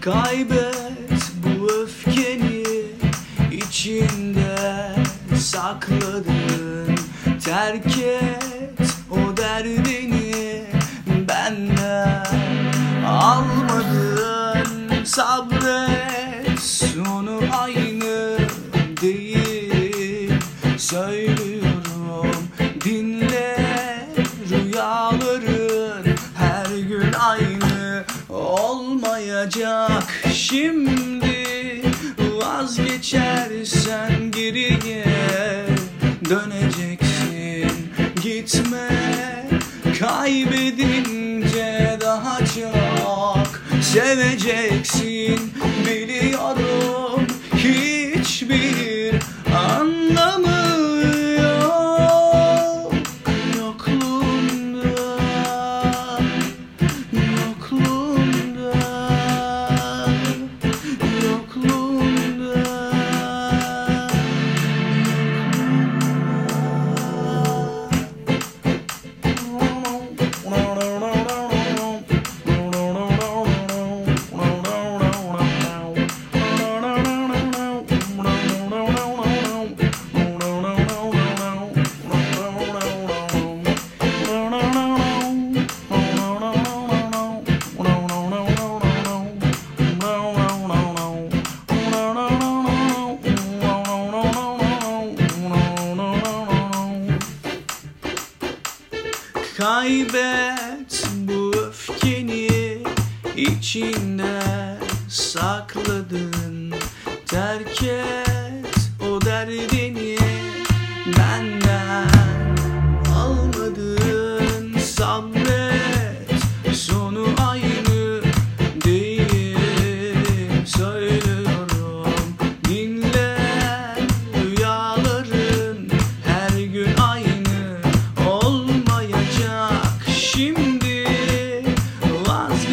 Kaybet 0.00 1.22
bu 1.42 1.72
öfkeni 1.72 2.62
içinde 3.52 4.56
sakladın. 5.36 6.98
Terk 7.44 7.98
et 7.98 8.88
o 9.10 9.36
derdini 9.36 10.64
benden 11.28 12.26
almadın. 13.06 15.04
Sabret 15.04 16.60
sonu 16.60 17.40
aynı 17.60 18.38
değil. 19.02 20.32
Söylüyorum 20.78 21.39
olmayacak. 28.28 30.24
Şimdi 30.34 31.82
vazgeçersen 32.18 34.30
geriye 34.30 35.04
döneceksin. 36.30 37.70
Gitme 38.22 38.88
kaybedince 40.00 41.98
daha 42.00 42.38
çok 42.38 43.60
seveceksin. 43.82 45.52
Biliyorum 45.86 47.09
Mona 70.50 70.89
Kaybet 99.60 101.08
bu 101.14 101.52
öfkeni 101.56 102.48
içinde 103.36 104.40
sakladın. 105.08 106.74
Terk 107.26 107.82
et 107.82 108.90
o 109.00 109.20
derdini 109.20 110.18
benden 111.06 112.56
almadın. 113.16 114.78
Sabret 114.78 115.39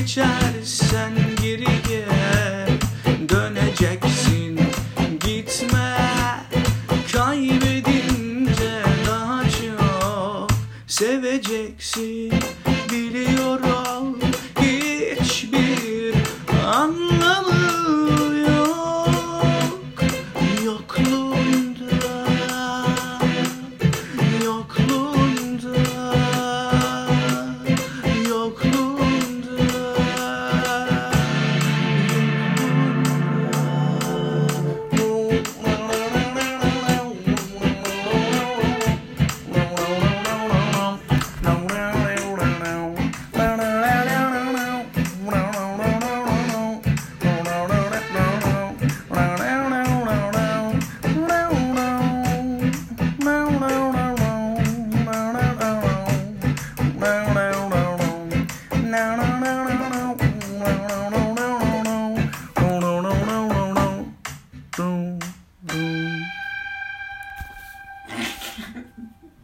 geçersen 0.00 1.12
geriye 1.42 2.06
döneceksin 3.28 4.60
gitme. 5.26 5.96
Kaybedince 7.12 8.82
daha 9.06 9.42
çok 9.42 10.50
seveceksin 10.86 12.32
biliyorum. 12.92 14.18
Hiçbir 14.60 16.14
anlamı 16.74 18.38
yok. 18.48 20.02
Yokluğun 20.64 21.69